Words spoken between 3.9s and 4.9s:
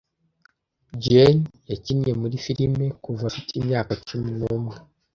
cumi n'umwe.